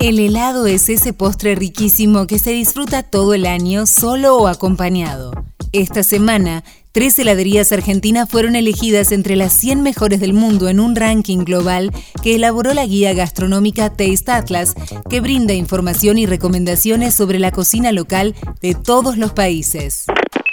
El 0.00 0.20
helado 0.20 0.66
es 0.66 0.88
ese 0.88 1.12
postre 1.12 1.54
riquísimo 1.54 2.26
que 2.26 2.38
se 2.38 2.52
disfruta 2.52 3.02
todo 3.02 3.34
el 3.34 3.46
año 3.46 3.84
solo 3.84 4.36
o 4.36 4.46
acompañado. 4.46 5.32
Esta 5.72 6.02
semana, 6.02 6.64
tres 6.92 7.18
heladerías 7.18 7.72
argentinas 7.72 8.30
fueron 8.30 8.56
elegidas 8.56 9.12
entre 9.12 9.36
las 9.36 9.52
100 9.52 9.82
mejores 9.82 10.18
del 10.20 10.32
mundo 10.32 10.68
en 10.68 10.80
un 10.80 10.96
ranking 10.96 11.44
global 11.44 11.92
que 12.22 12.36
elaboró 12.36 12.72
la 12.72 12.86
guía 12.86 13.12
gastronómica 13.12 13.90
Taste 13.90 14.32
Atlas, 14.32 14.74
que 15.10 15.20
brinda 15.20 15.52
información 15.52 16.16
y 16.16 16.24
recomendaciones 16.24 17.14
sobre 17.14 17.38
la 17.38 17.50
cocina 17.50 17.92
local 17.92 18.34
de 18.62 18.74
todos 18.74 19.18
los 19.18 19.32
países. 19.32 20.06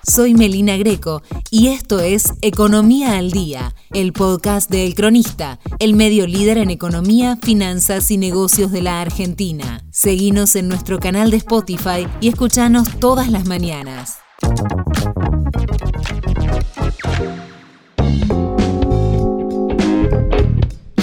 Soy 0.08 0.36
Melina 0.36 0.78
Greco 0.78 1.24
y 1.50 1.70
esto 1.70 2.00
es 2.00 2.34
Economía 2.42 3.18
al 3.18 3.32
Día, 3.32 3.74
el 3.92 4.14
podcast 4.14 4.70
de 4.70 4.86
El 4.86 4.94
Cronista, 4.94 5.60
el 5.80 5.96
medio 5.96 6.28
líder 6.28 6.60
en 6.60 6.70
economía, 6.70 7.38
finanzas 7.42 8.12
y 8.12 8.18
negocios 8.18 8.72
de 8.72 8.84
la 8.84 9.02
Argentina. 9.02 9.84
Seguinos 9.92 10.56
en 10.56 10.68
nuestro 10.68 11.00
canal 11.00 11.32
de 11.32 11.38
Spotify 11.38 12.08
y 12.22 12.28
escuchanos 12.28 13.00
todas 13.00 13.30
las 13.30 13.46
mañanas. 13.46 14.18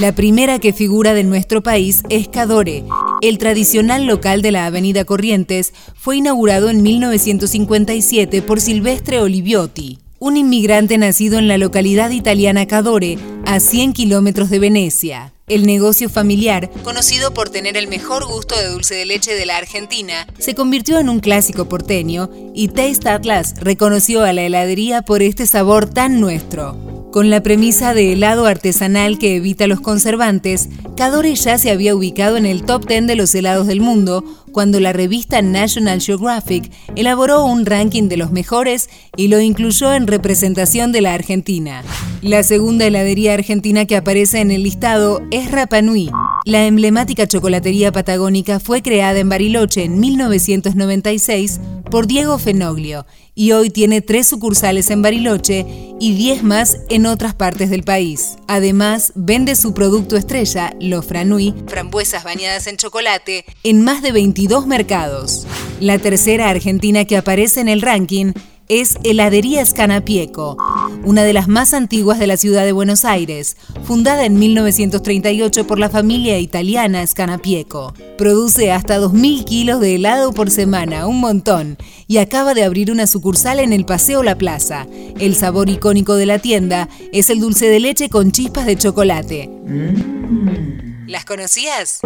La 0.00 0.12
primera 0.14 0.58
que 0.58 0.72
figura 0.72 1.14
de 1.14 1.24
nuestro 1.24 1.62
país 1.62 2.02
es 2.08 2.28
Cadore. 2.28 2.84
El 3.22 3.38
tradicional 3.38 4.06
local 4.06 4.42
de 4.42 4.50
la 4.50 4.66
Avenida 4.66 5.04
Corrientes 5.04 5.72
fue 5.94 6.16
inaugurado 6.16 6.70
en 6.70 6.82
1957 6.82 8.42
por 8.42 8.60
Silvestre 8.60 9.20
Oliviotti, 9.20 10.00
un 10.18 10.36
inmigrante 10.36 10.98
nacido 10.98 11.38
en 11.38 11.46
la 11.46 11.56
localidad 11.56 12.10
italiana 12.10 12.66
Cadore, 12.66 13.18
a 13.46 13.60
100 13.60 13.92
kilómetros 13.92 14.50
de 14.50 14.58
Venecia. 14.58 15.32
El 15.46 15.66
negocio 15.66 16.08
familiar, 16.08 16.68
conocido 16.82 17.32
por 17.32 17.48
tener 17.48 17.76
el 17.76 17.86
mejor 17.86 18.26
gusto 18.26 18.58
de 18.58 18.66
dulce 18.66 18.96
de 18.96 19.06
leche 19.06 19.36
de 19.36 19.46
la 19.46 19.56
Argentina, 19.56 20.26
se 20.40 20.56
convirtió 20.56 20.98
en 20.98 21.08
un 21.08 21.20
clásico 21.20 21.68
porteño 21.68 22.28
y 22.56 22.68
Taste 22.68 23.08
Atlas 23.08 23.54
reconoció 23.60 24.24
a 24.24 24.32
la 24.32 24.42
heladería 24.42 25.02
por 25.02 25.22
este 25.22 25.46
sabor 25.46 25.88
tan 25.88 26.18
nuestro. 26.18 26.91
Con 27.12 27.28
la 27.28 27.42
premisa 27.42 27.92
de 27.92 28.14
helado 28.14 28.46
artesanal 28.46 29.18
que 29.18 29.36
evita 29.36 29.66
los 29.66 29.82
conservantes, 29.82 30.70
Cadore 30.96 31.34
ya 31.34 31.58
se 31.58 31.70
había 31.70 31.94
ubicado 31.94 32.38
en 32.38 32.46
el 32.46 32.62
top 32.62 32.86
10 32.86 33.06
de 33.06 33.16
los 33.16 33.34
helados 33.34 33.66
del 33.66 33.82
mundo 33.82 34.24
cuando 34.50 34.80
la 34.80 34.94
revista 34.94 35.42
National 35.42 36.00
Geographic 36.00 36.72
elaboró 36.96 37.44
un 37.44 37.66
ranking 37.66 38.08
de 38.08 38.16
los 38.16 38.32
mejores 38.32 38.88
y 39.14 39.28
lo 39.28 39.40
incluyó 39.40 39.92
en 39.92 40.06
representación 40.06 40.90
de 40.90 41.02
la 41.02 41.12
Argentina. 41.12 41.82
La 42.22 42.42
segunda 42.42 42.86
heladería 42.86 43.34
argentina 43.34 43.84
que 43.84 43.96
aparece 43.96 44.40
en 44.40 44.50
el 44.50 44.62
listado 44.62 45.20
es 45.30 45.50
Rapa 45.50 45.82
Nui. 45.82 46.10
La 46.46 46.66
emblemática 46.66 47.26
chocolatería 47.26 47.92
patagónica 47.92 48.58
fue 48.58 48.80
creada 48.80 49.18
en 49.20 49.28
Bariloche 49.28 49.84
en 49.84 50.00
1996 50.00 51.60
por 51.90 52.06
Diego 52.06 52.38
Fenoglio 52.38 53.04
y 53.34 53.52
hoy 53.52 53.70
tiene 53.70 54.00
tres 54.00 54.28
sucursales 54.28 54.90
en 54.90 55.02
Bariloche 55.02 55.66
y 56.02 56.14
diez 56.14 56.42
más 56.42 56.78
en 56.88 57.06
otras 57.06 57.32
partes 57.32 57.70
del 57.70 57.84
país. 57.84 58.34
Además, 58.48 59.12
vende 59.14 59.54
su 59.54 59.72
producto 59.72 60.16
estrella, 60.16 60.74
los 60.80 61.06
Franui, 61.06 61.54
frambuesas 61.68 62.24
bañadas 62.24 62.66
en 62.66 62.76
chocolate, 62.76 63.44
en 63.62 63.84
más 63.84 64.02
de 64.02 64.10
22 64.10 64.66
mercados. 64.66 65.46
La 65.78 66.00
tercera 66.00 66.48
argentina 66.48 67.04
que 67.04 67.16
aparece 67.16 67.60
en 67.60 67.68
el 67.68 67.82
ranking 67.82 68.32
es 68.68 68.96
Heladería 69.04 69.64
Scanapieco, 69.64 70.56
una 71.04 71.24
de 71.24 71.32
las 71.32 71.48
más 71.48 71.74
antiguas 71.74 72.18
de 72.18 72.26
la 72.26 72.36
ciudad 72.36 72.64
de 72.64 72.72
Buenos 72.72 73.04
Aires, 73.04 73.56
fundada 73.84 74.24
en 74.24 74.38
1938 74.38 75.66
por 75.66 75.78
la 75.78 75.90
familia 75.90 76.38
italiana 76.38 77.06
Scanapieco. 77.06 77.94
Produce 78.16 78.72
hasta 78.72 78.98
2.000 78.98 79.44
kilos 79.44 79.80
de 79.80 79.96
helado 79.96 80.32
por 80.32 80.50
semana, 80.50 81.06
un 81.06 81.20
montón, 81.20 81.76
y 82.06 82.18
acaba 82.18 82.54
de 82.54 82.64
abrir 82.64 82.90
una 82.90 83.06
sucursal 83.06 83.60
en 83.60 83.72
el 83.72 83.84
Paseo 83.84 84.22
La 84.22 84.36
Plaza. 84.36 84.86
El 85.18 85.34
sabor 85.34 85.68
icónico 85.68 86.14
de 86.14 86.26
la 86.26 86.38
tienda 86.38 86.88
es 87.12 87.30
el 87.30 87.40
dulce 87.40 87.68
de 87.68 87.80
leche 87.80 88.08
con 88.08 88.32
chispas 88.32 88.66
de 88.66 88.76
chocolate. 88.76 89.50
¿Las 91.06 91.24
conocías? 91.24 92.00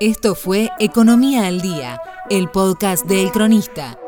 Esto 0.00 0.34
fue 0.34 0.70
Economía 0.78 1.46
al 1.46 1.60
Día, 1.60 2.00
el 2.30 2.48
podcast 2.48 3.04
de 3.06 3.22
El 3.22 3.32
Cronista. 3.32 3.98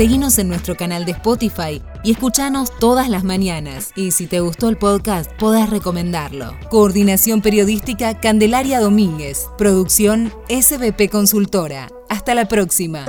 Seguinos 0.00 0.38
en 0.38 0.48
nuestro 0.48 0.78
canal 0.78 1.04
de 1.04 1.12
Spotify 1.12 1.82
y 2.02 2.12
escuchanos 2.12 2.74
todas 2.78 3.10
las 3.10 3.22
mañanas. 3.22 3.92
Y 3.96 4.12
si 4.12 4.26
te 4.26 4.40
gustó 4.40 4.70
el 4.70 4.78
podcast, 4.78 5.30
podés 5.32 5.68
recomendarlo. 5.68 6.56
Coordinación 6.70 7.42
Periodística 7.42 8.18
Candelaria 8.18 8.80
Domínguez. 8.80 9.46
Producción 9.58 10.32
SBP 10.48 11.10
Consultora. 11.10 11.90
Hasta 12.08 12.34
la 12.34 12.48
próxima. 12.48 13.04